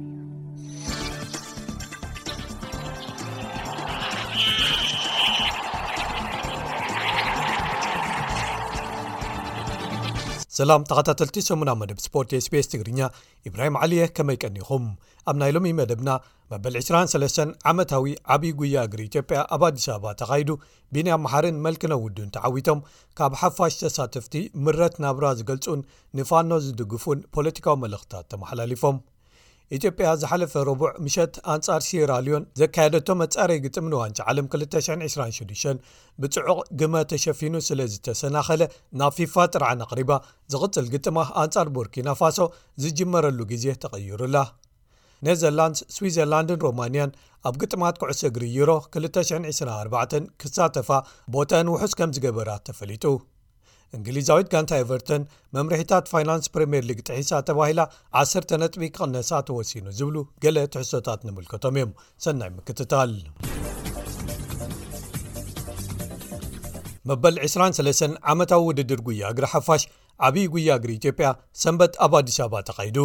[10.58, 13.00] ሰላም ተኸታተልቲ8 መደብ ስፖርት sቢs ትግርኛ
[13.48, 14.84] ኢብራሂም ዓሊየህ ከመይቀኒኹም
[15.30, 16.10] ኣብ ናይ ሎሚ መደብና
[16.52, 17.40] መበል 23
[17.70, 20.50] ዓመታዊ ዓብዪ ጉያ እግሪ ኢትዮጵያ ኣብ ኣዲስ ኣበባ ተኻይዱ
[20.96, 22.80] ብን ኣብ መሓርን መልኪነ ውዱን ተዓዊቶም
[23.20, 24.36] ካብ ሓፋሽ ተሳትፍቲ
[24.66, 25.82] ምረት ናብራ ዝገልጹን
[26.20, 28.98] ንፋኖ ዝድግፉን ፖለቲካዊ መልእኽትታት ተመሓላልፎም
[29.76, 35.90] ኢትዮጵያ ዝሓለፈ ረቡዕ ምሸት ኣንጻር ሲራልዮን ዘካየደቶ መጻረይ ግጥምን ዋንጭ ዓለም 226
[36.22, 38.62] ብጽዑቕ ግመ ተሸፊኑ ስለ ዝተሰናኸለ
[39.00, 40.12] ናብ ፊፋ ጥራዓ ኣቕሪባ
[40.54, 42.38] ዝቕፅል ግጥማ ኣንጻር ቡርኪና ፋሶ
[42.84, 44.36] ዝጅመረሉ ግዜ ተቐይሩላ
[45.26, 47.14] ኔዘርላንድስ ስዊትዘርላንድን ሮማንያን
[47.48, 50.90] ኣብ ግጥማት ኩዕሶ እግሪ ዩሮ 224 ክሳተፋ
[51.36, 53.04] ቦታን ውሑስ ከም ዝገበራ ተፈሊጡ
[53.96, 55.22] እንግሊዛዊት ጋንታ ኤቨርተን
[55.56, 57.80] መምርሕታት ፋይናንስ ፕሪምየር ሊግ ጥሒሳ ተባሂላ
[58.22, 61.92] 1ሰተ ነጥቢ ክቕነሳ ተወሲኑ ዝብሉ ገለ ትሕሶታት ንምልከቶም እዮም
[62.24, 63.12] ሰናይ ምክትታል
[67.08, 69.82] መበል 23 ዓመታዊ ውድድር ጉያ እግሪ ሓፋሽ
[70.26, 71.28] ዓብዪ ጉያ እግሪ ኢትዮጵያ
[71.62, 72.98] ሰንበት ኣብ ኣዲስ አባ ተኻይዱ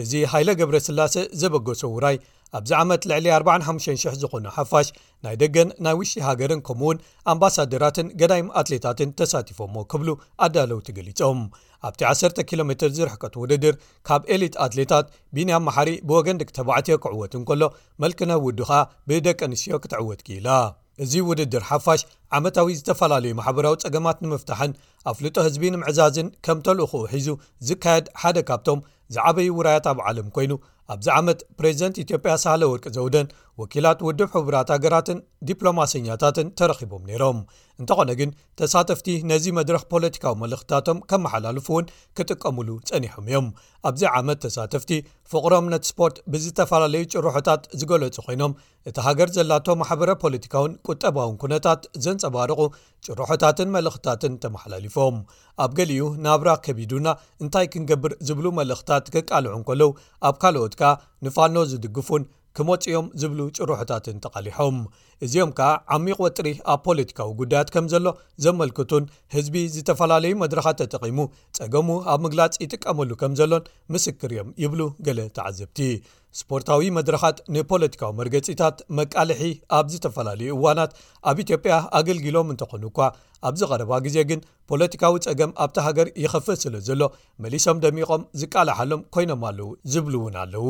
[0.00, 2.16] እዚ ሃይለ ገብረ ስላሴ ዘበገሶ ውራይ
[2.58, 4.88] ኣብዚ ዓመት ልዕሊ 45,00 ዝኾኑ ሓፋሽ
[5.24, 6.98] ናይ ደገን ናይ ውሽጢ ሃገርን ከምኡ እውን
[7.32, 10.08] ኣምባሳደራትን ገዳይም ኣትሌታትን ተሳቲፎዎ ክብሉ
[10.46, 11.40] ኣዳለውቲ ገሊፆም
[11.88, 13.74] ኣብቲ 1ሰ ኪሎ ሜትር ዝርሕከት ውድድር
[14.08, 17.62] ካብ ኤሊት ኣትሌታት ቢንያ መሓሪ ብወገን ዲቂ ተባዕትዮ ክዕወትን ከሎ
[18.04, 20.48] መልክነ ውድ ኸኣ ብደቂ ኣንስትዮ ክትዕወት ኪኢላ
[21.04, 22.00] እዚ ውድድር ሓፋሽ
[22.38, 24.72] ዓመታዊ ዝተፈላለዩ ማሕበራዊ ጸገማት ንምፍታሕን
[25.12, 27.28] ኣፍልጦ ህዝቢን ምዕዛዝን ከም ተልኡ ኽኡ ሒዙ
[27.68, 28.80] ዝካየድ ሓደ ካብቶም
[29.14, 30.52] ዝዓበዪ ውራያት ኣብ ዓለም ኮይኑ
[30.94, 33.26] ኣብዚ ዓመት ፕሬዚደንት ኢትዮጵያ ሳለ ወርቂ ዘውደን
[33.60, 37.38] ወኪላት ውድብ ሕቡራት ሃገራትን ዲፕሎማስኛታትን ተረኺቦም ነይሮም
[37.80, 43.46] እንተኾነ ግን ተሳተፍቲ ነዚ መድረኽ ፖለቲካዊ መልእኽትታቶም ከመሓላልፉ እውን ክጥቀምሉ ፀኒሖም እዮም
[43.88, 44.90] ኣብዚ ዓመት ተሳተፍቲ
[45.32, 48.54] ፍቕሮም ነቲ ስፖርት ብዝተፈላለዩ ጭርሖታት ዝገለጹ ኮይኖም
[48.90, 52.60] እቲ ሃገር ዘላቶ ማሕበረ ፖለቲካውን ቁጠባውን ኩነታት ዘንፀባርቑ
[53.08, 55.18] ጭሩሖታትን መልእኽትታትን ተመሓላልፎም
[55.66, 57.08] ኣብ ገሊኡ ናብራክ ከቢዱና
[57.44, 59.92] እንታይ ክንገብር ዝብሉ መልእኽትታት ክቃልዑን ከለው
[60.30, 60.74] ኣብ ካልኦት
[61.24, 62.22] ንፋኖ ዝድግፉን
[62.58, 64.78] ክመፂኦም ዝብሉ ጭሩሑታትን ተቓሊሖም
[65.26, 68.06] እዚኦም ከዓ ዓሚቑ ወጥሪ ኣብ ፖለቲካዊ ጉዳያት ከም ዘሎ
[68.44, 69.04] ዘመልክቱን
[69.34, 71.18] ህዝቢ ዝተፈላለዩ መድረካት ተጠቒሙ
[71.56, 75.78] ጸገሙ ኣብ ምግላፅ ይጥቀመሉ ከም ዘሎን ምስክር እዮም ይብሉ ገለ ተዓዘብቲ
[76.38, 79.42] ስፖርታዊ መድረካት ንፖለቲካዊ መርገፂታት መቃልሒ
[79.78, 80.92] ኣብ ዝተፈላለዩ እዋናት
[81.30, 83.10] ኣብ ኢትዮጵያ ኣገልጊሎም እንተኾኑ ኳ
[83.48, 84.40] ኣብዚ ቀረባ ግዜ ግን
[84.72, 87.02] ፖለቲካዊ ፀገም ኣብቲ ሃገር ይኸፍት ስለ ዘሎ
[87.44, 90.68] መሊሶም ደሚቖም ዝቃልሓሎም ኮይኖም ኣለው ዝብሉ እውን ኣለው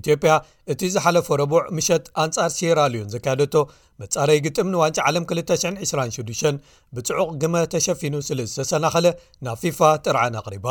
[0.00, 0.32] ኢትዮጵያ
[0.72, 3.54] እቲ ዝሓለፈ ረቡዕ ምሸት ኣንጻር ሲራልዮን ዘካየደቶ
[4.02, 6.54] መጻረይ ግጥም ንዋንጭ ዓለም 2206
[6.96, 9.06] ብጽዑቕ ግመ ተሸፊኑ ስለ ዝተሰናኸለ
[9.46, 10.66] ናብ ፊፋ ጥርዓን ኣቕሪባ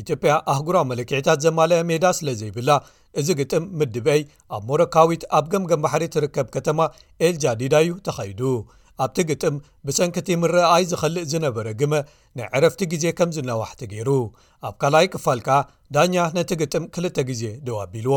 [0.00, 2.70] ኢትጵያ ኣህጉራዊ መለክዕታት ዘማልአ ሜዳ ስለ ዘይብላ
[3.20, 4.20] እዚ ግጥም ምድበአይ
[4.56, 6.78] ኣብ ሞረካዊት ኣብ ገምገም ባሕሪ ትርከብ ከተማ
[7.28, 8.40] ኤልጃዲዳ እዩ ተኸይዱ
[9.04, 9.54] ኣብቲ ግጥም
[9.86, 11.92] ብሰንኪቲ ምርኣይ ዝኸልእ ዝነበረ ግመ
[12.38, 14.08] ናይ ዕረፍቲ ግዜ ከም ዝለዋሕቲ ገይሩ
[14.68, 15.48] ኣብ ካልኣይ ክፋልካ
[15.94, 18.16] ዳኛ ነቲ ግጥም 2 ግዜ ደዋኣቢልዎ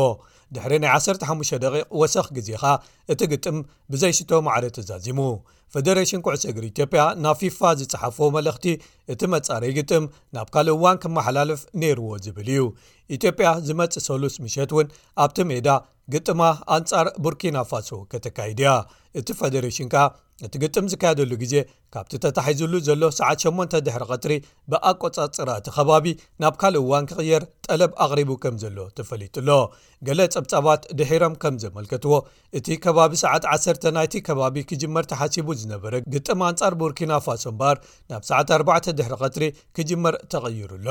[0.54, 2.62] ድሕሪ ናይ 15 ወሰኽ ግዜኻ
[3.14, 3.56] እቲ ግጥም
[3.94, 5.20] ብዘይሽቶ ማዕር ተዛዚሙ
[5.74, 8.66] ፈደሬሽን ኩዕሰግሪ ኢትዮጵያ ናብ ፊፋ ዝፀሓፈዎ መልእኽቲ
[9.14, 10.04] እቲ መጻረይ ግጥም
[10.36, 12.62] ናብ ካልእዋን ክመሓላልፍ ነይርዎ ዝብል እዩ
[13.16, 14.86] ኢትዮጵያ ዝመፅእ ሰሉስ ምሸት እውን
[15.24, 15.66] ኣብቲ ሜዳ
[16.14, 16.40] ግጥማ
[16.76, 18.70] ኣንጻር ቡርኪና ፋሶ ከተካሂድያ
[19.18, 20.04] እቲ ፈደሬሽን ካ
[20.46, 21.54] እቲ ግጥም ዝካየደሉ ግዜ
[21.94, 24.32] ካብቲ ተታሒዙሉ ዘሎ ሰዓት 8ድ0ሪ ቀትሪ
[24.70, 26.04] ብኣቆጻፅራእቲ ኸባቢ
[26.42, 29.48] ናብ ካል እዋን ክቕየር ጠለብ ኣቕሪቡ ከም ዘሎ ተፈሊጡሎ
[30.06, 32.16] ገለ ጸብጻባት ድሒሮም ከም ዘመልከትዎ
[32.60, 37.78] እቲ ከባቢ ሰዓት 1 ናይቲ ከባቢ ክጅመር ተሓሲቡ ዝነበረ ግጥም ኣንጻር ቡርኪና ፋሶእምበር
[38.12, 39.44] ናብ ሰዓት4 ድ0 ቀትሪ
[39.78, 40.88] ክጅመር ተቐይሩሎ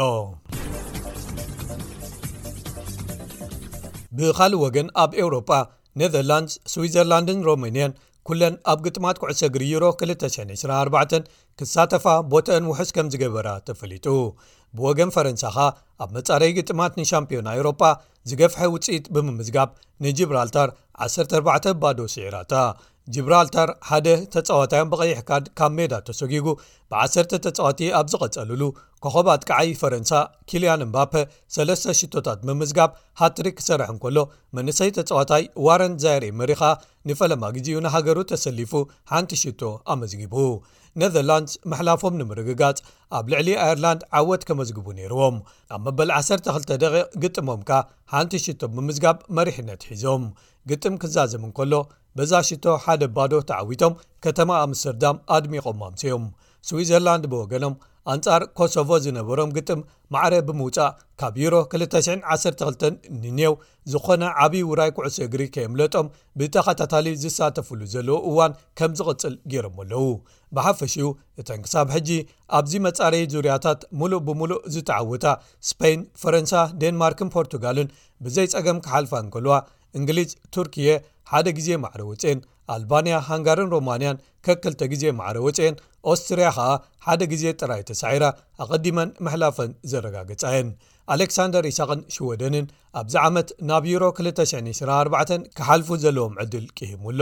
[4.18, 5.52] ብካልእ ወገን ኣብ ኤውሮጳ
[6.00, 7.92] ኔደርላንድ ስዊዘርላንድን ሮሜንየን
[8.30, 11.26] ኵለን ኣብ ግጥማት ኩዕሰ ግሪይሮ 2924
[11.60, 14.06] ክሳተፋ ቦተአን ውሑስ ከም ዝገበራ ተፈሊጡ
[14.78, 15.58] ብወገን ፈረንሳኻ
[16.04, 17.82] ኣብ መጻረይ ግጥማት ንሻምፒዮና ኤውሮጳ
[18.30, 19.70] ዝገፍሐ ውፅኢት ብምምዝጋብ
[20.06, 20.70] ንጅብራልታር
[21.08, 22.54] 14 ባዶ ሲዒራታ
[23.14, 26.46] ጅብራልታር ሓደ ተጻዋታዮን ብቐይሕካድ ካብ ሜዳ ተሰጊጉ
[26.92, 28.62] ብ1ሰተ ተጻዋት ኣብ ዝቐጸልሉ
[29.04, 30.12] ኮኸብ ኣትከዓይ ፈረንሳ
[30.50, 31.14] ኪልያን እምባፔ
[31.56, 32.92] 3ለስ ሽቶታት ብምዝጋብ
[33.22, 34.18] ሃትሪክ ክሰርሕ እንከሎ
[34.58, 36.62] መንሰይ ተጻወታይ ዋረን ዘይርኢ መሪኻ
[37.10, 38.72] ንፈለማ ግዚኡ ንሃገሩ ተሰሊፉ
[39.12, 39.62] ሓንቲ ሽቶ
[39.96, 40.36] ኣመዝጊቡ
[41.04, 42.80] ነዘርላንድስ መሕላፎም ንምርግጋጽ
[43.20, 45.38] ኣብ ልዕሊ ኣየርላንድ ዓወት ከመዝግቡ ነይርዎም
[45.76, 46.94] ኣብ መበል 12ደቂ
[47.26, 47.82] ግጥሞም ካ
[48.14, 50.26] ሓንቲሽቶ ብምዝጋብ መሪሕነት ሒዞም
[50.72, 51.74] ግጥም ክዛዘም እንከሎ
[52.18, 53.94] በዛ ሽቶ ሓደ ባዶ ተዓዊቶም
[54.24, 56.26] ከተማ ኣምስተርዳም ኣድሚቖም ማምሰዮም
[56.68, 57.74] ስዊዘርላንድ ብወገኖም
[58.12, 59.80] ኣንጻር ኮሶፎ ዝነበሮም ግጥም
[60.14, 60.90] ማዕረ ብምውፃእ
[61.20, 62.82] ካብ ዩሮ 212
[63.22, 63.54] ንንው
[63.92, 66.08] ዝኾነ ዓብዪ ውራይ ኩዕሶ እግሪ ከየምለጦም
[66.40, 70.06] ብተኸታታሊ ዝሳተፍሉ ዘለው እዋን ከም ዝቕፅል ገይሮም ኣለዉ
[70.58, 71.08] ብሓፈሽኡ
[71.42, 72.10] እትን ክሳብ ሕጂ
[72.60, 75.26] ኣብዚ መጻረዪ ዙርያታት ሙሉእ ብምሉእ ዝተዓውታ
[75.70, 77.94] ስፔይን ፈረንሳ ዴንማርክን ፖርቱጋልን
[78.26, 79.56] ብዘይጸገም ክሓልፋ እንከልዋ
[80.00, 80.90] እንግሊጅ ቱርክየ
[81.32, 82.40] ሓደ ግዜ ማዕረ ወፅን
[82.76, 85.76] ኣልባንያ ሃንጋርን ሮማንያን ከክልተ ግዜ ማዕረ ወፅን
[86.12, 86.68] ኦስትርያ ኸኣ
[87.06, 88.26] ሓደ ግዜ ጥራይ ተሳዒራ
[88.64, 90.70] ኣቐዲመን መሕላፈን ዘረጋገጻየን
[91.14, 92.66] ኣሌክሳንደር ይሳቅን ሽወደንን
[93.00, 97.22] ኣብዚ ዓመት ናብ ዩሮ2204 ክሓልፉ ዘለዎም ዕድል ክሂሙኣሎ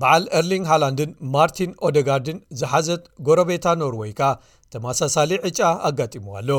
[0.00, 4.30] በዓል እርሊንግ ሃላንድን ማርቲን ኦደጋርድን ዝሓዘት ጎረቤታ ኖርወይ ካኣ
[4.74, 6.50] ተማሳሳሊ ዕጫ ኣጋጢሙዋኣሎ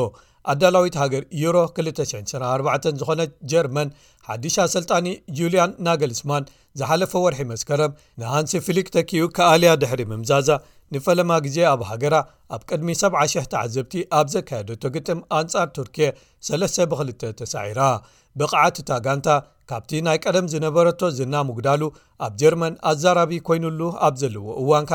[0.51, 3.89] ኣዳላዊት ሃገር ዩሮ 2994 ዝኾነት ጀርመን
[4.35, 5.07] 1ዲሰልጣኒ
[5.37, 6.47] ጁልያን ናገልስማን
[6.79, 7.91] ዝሓለፈ ወርሒ መስከረም
[8.21, 10.49] ንሃንስ ፍሊክ ተኪኡ ከኣልያ ድሕሪ ምምዛዛ
[10.95, 12.15] ንፈለማ ግዜ ኣብ ሃገራ
[12.55, 15.97] ኣብ ቅድሚ 7,00 ተዓዘብቲ ኣብ ዘካየደቶ ግጥም ኣንጻር ቱርክ
[16.51, 17.81] 32 ተሳዒራ
[18.39, 19.29] ብቕዓት እታ ጋንታ
[19.69, 21.81] ካብቲ ናይ ቀደም ዝነበረቶ ዝና ምጉዳሉ
[22.25, 24.91] ኣብ ጀርመን ኣዛራቢ ኮይኑሉ ኣብ ዘለዎ እዋንከ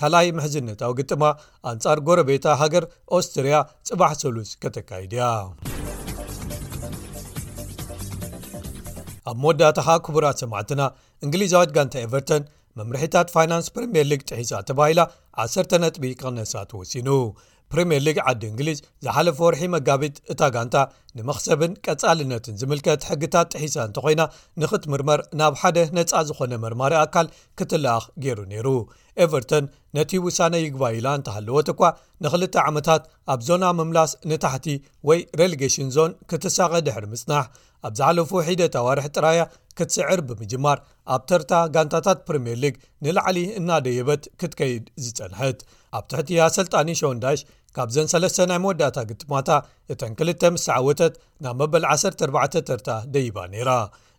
[0.00, 1.22] ካልኣይ ምሕዝነታዊ ግጥማ
[1.70, 2.84] ኣንጻር ጎረቤታ ሃገር
[3.16, 3.56] ኦስትርያ
[3.88, 5.26] ጽባሕ ሰሉስ ከተካሂድያ
[9.30, 10.82] ኣብ መወዳታ ኸ ክቡራት ሰማዕትና
[11.24, 12.42] እንግሊዛዊት ጋንታ ኤቨርተን
[12.78, 15.00] መምርሒታት ፋይናንስ ፕሪምየር ሊግ ጥሒፃ ተባሂላ
[15.44, 17.08] 1 ነጥቢ ክነሳ ተወሲኑ
[17.72, 20.76] ፕሪምየር ሊግ ዓዲ እንግሊዝ ዝሓለፈ ወርሒ መጋቢት እታ ጋንታ
[21.18, 24.22] ንመኽሰብን ቀጻልነትን ዝምልከት ሕግታት ጥሒሳ እንተ ኮይና
[24.62, 27.28] ንኽትምርመር ናብ ሓደ ነፃ ዝኾነ መርማሪ ኣካል
[27.60, 28.66] ክትለኣኽ ገይሩ ነይሩ
[29.24, 29.64] ኤቨርቶን
[29.98, 31.92] ነቲ ውሳነ ይግባይላ እንተሃለወ ት ኳ
[32.24, 33.02] ንክልተ ዓመታት
[33.34, 34.66] ኣብ ዞና ምምላስ ንታሕቲ
[35.10, 37.44] ወይ ሬሌጋሽን ዞን ክትሳቐ ድሕር ምጽናሕ
[37.86, 39.40] ኣብ ዝሓለፉ ሒደት ኣዋርሒ ጥራያ
[39.78, 40.78] ክትስዕር ብምጅማር
[41.14, 42.74] ኣብ ተርታ ጋንታታት ፕሪምር ሊግ
[43.04, 45.58] ንላዕሊ እናደየበት ክትከይድ ዝፀንሐት
[45.96, 47.40] ኣብ ትሕቲ ያ ሰልጣኒ ሸውንዳሽ
[47.76, 49.48] ካብ ዘን 3ስ ናይ መወዳእታ ግጥማታ
[49.92, 51.14] እተን ክልተ ምስ ሰዓወተት
[51.44, 53.70] ናብ መበል 14 ተርታ ደይባ ነይራ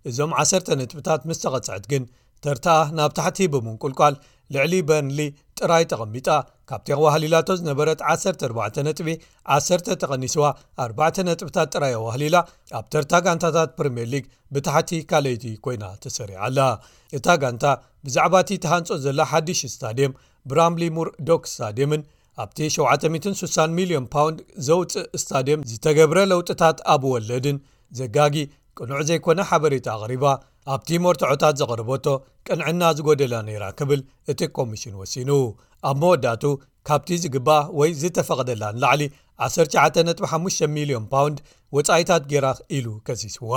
[0.10, 2.04] እዞም 1 ንጥብታት ምስ ተቐጽዕት ግን
[2.46, 4.16] ተርታኣ ናብ ታሕቲ ብምንቁልቋል
[4.56, 5.20] ልዕሊ በርንሊ
[5.60, 6.30] ጥራይ ተቐሚጣ
[6.70, 9.10] ካብቲ ኣዋህሊላቶ ዝነበረት 14 ነጥቢ
[9.58, 10.46] 1 ተቐኒስዋ
[10.86, 12.38] 4 ነጥብታት ጥራይ ኣዋህሊላ
[12.78, 14.26] ኣብ ተርታ ጋንታታት ፕሪምየር ሊግ
[14.56, 16.60] ብታሕቲ ካልይቲ ኮይና ተሰሪዓኣላ
[17.20, 17.64] እታ ጋንታ
[18.08, 20.18] ብዛዕባ እቲ ተሃንፆ ዘላ ሓዱሽ ስታድየም
[20.52, 22.04] ብራምሊ ሙር ዶክ ስታዲየምን
[22.46, 27.60] ኣብቲ 76 ሚ,ዮን ፓውንድ ዘውፅእ ስታድየም ዝተገብረ ለውጥታት ኣብ ወለድን
[28.00, 28.36] ዘጋጊ
[28.78, 30.24] ቅኑዕ ዘይኮነ ሓበሬታ ኣቕሪባ
[30.74, 32.06] ኣብቲ መርትዖታት ዘቕርበቶ
[32.48, 34.00] ቅንዕና ዝጎደላ ነይራ ክብል
[34.32, 35.30] እቲ ኮሚሽን ወሲኑ
[35.90, 36.44] ኣብ መወዳቱ
[36.88, 39.02] ካብቲ ዝግብአ ወይ ዝተፈቐደላን ላዕሊ
[39.44, 41.38] 195 ሚሊዮን ፓውንድ
[41.76, 42.46] ወፃኢታት ጌራ
[42.78, 43.54] ኢሉ ከሲዝዋ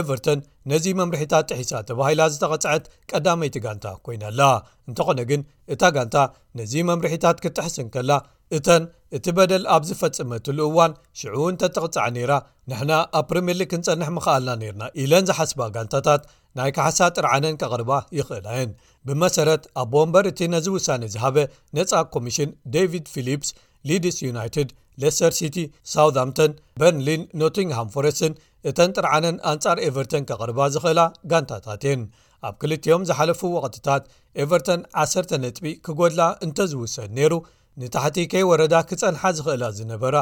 [0.00, 0.38] ኤቨርተን
[0.70, 4.40] ነዚ መምርሒታት ጥሒሳ ተባሂላ ዝተቐጽዐት ቀዳመይቲ ጋንታ ኮይነኣላ
[4.88, 5.40] እንተኾነ ግን
[5.74, 6.16] እታ ጋንታ
[6.60, 8.12] ነዚ መምርሒታት ክትሕስን ከላ
[8.56, 8.82] እተን
[9.16, 12.32] እቲ በደል ኣብ ዝፈፅመትሉእዋን ሽዑ ንተጠቕጽዐ ነይራ
[12.70, 16.22] ንሕና ኣብ ፕሪምየርሊግ ክንጸንሕ ምኽኣልና ነርና ኢለን ዝሓስባ ጋንታታት
[16.60, 18.70] ናይ ካሓሳ ጥርዓነን ካቕርባ ይኽእላየን
[19.08, 21.36] ብመሰረት ኣብ ቦምበር እቲ ነዚ ውሳነ ዝሃበ
[21.78, 23.52] ነፃ ኮሚሽን ደቪድ ፊልፕስ
[23.90, 24.68] ሊድስ ዩናይትድ
[25.02, 25.56] ሌስተር ሲቲ
[25.92, 28.32] ሳውምቶን በርንሊን ኖቲንግሃም ፎረስትን
[28.70, 31.00] እተን ጥርዓነን ኣንጻር ኤቨርተን ኬቕርባ ዝኽእላ
[31.30, 32.02] ጋንታታት የን
[32.48, 34.04] ኣብ ክልጥኦም ዝሓለፉ ወቅትታት
[34.42, 37.34] ኤቨርተን 1ተ ነጥቢ ክጐድላ እንተ ዝውሰድ ነይሩ
[37.80, 40.16] ንታሕቲ ከይ ወረዳ ክፀንሓ ዝኽእላ ዝነበራ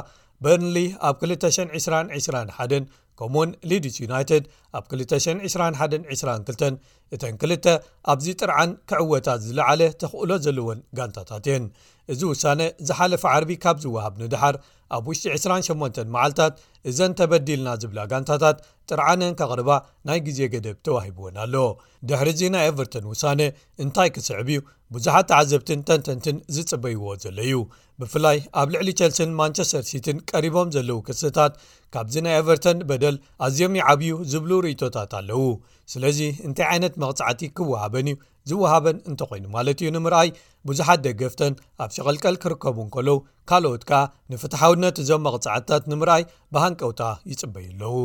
[0.45, 0.77] በርንለ
[1.09, 2.85] ኣብ 2221
[3.21, 4.45] ከምኡ እውን ሌድስ ዩናይተድ
[4.79, 7.69] ኣብ 221 22 እትን 2
[8.13, 11.65] ኣብዚ ጥርዓን ክዕወታት ዝለዓለ ተኽእሎ ዘለዎን ጋንታታት እየን
[12.15, 14.57] እዚ ውሳነ ዝሓለፈ ዓርቢ ካብ ዝወሃብ ንድሓር
[14.97, 16.55] ኣብ ውሽጢ 28 መዓልትታት
[16.91, 18.57] እዘን ተበዲልና ዝብላ ጋንታታት
[18.91, 19.71] ጥርዓነን ካቕርባ
[20.09, 21.55] ናይ ግዜ ገደብ ተዋሂብዎን ኣሎ
[22.11, 23.41] ድሕሪዚ ናይ ኤቨርተን ውሳነ
[23.85, 24.61] እንታይ ክስዕብ እዩ
[24.95, 27.57] ብዙሓት ተዓዘብትን ተንተንትን ዝጽበይዎ ዘሎ ዩ
[28.03, 31.55] ብፍላይ ኣብ ልዕሊ ቸልሲን ማንቸስተር ሲቲን ቀሪቦም ዘለው ክስታት
[31.97, 35.45] ካብዚ ናይ ኤቨርተን በደል ኣዝዮም ይዓብዩ ዝብሉ ርእቶታት ኣለው
[35.95, 36.19] ስለዚ
[36.49, 38.17] እንታይ ዓይነት መቕፃዕቲ ክወሃበን እዩ
[38.51, 40.29] ዝውሃበን እንተኮይኑ ማለት እዩ ንምርኣይ
[40.69, 43.17] ብዙሓት ደገፍተን ኣብ ሲቀልቀል ክርከቡ እንከለዉ
[43.51, 44.01] ካልኦት ከኣ
[44.35, 46.23] ንፍትሓውነት እዞም መቕፃዓትታት ንምርኣይ
[46.57, 47.97] ብሃንቀውታ ይፅበዩ ኣለዉ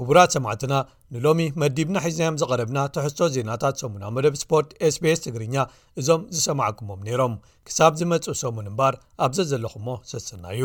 [0.00, 0.74] ክቡራት ሰማዕትና
[1.14, 5.56] ንሎሚ መዲብና ሒዝናዮም ዝቐረብና ተሕሶ ዜናታት ሰሙናዊ መደብ ስፖርት sbs ትግርኛ
[6.02, 7.34] እዞም ዝሰማዕኩሞም ነይሮም
[7.68, 10.64] ክሳብ ዝመፁ ሰሙን እምባር ኣብዘ ዘለኹሞ ሰስና እዩ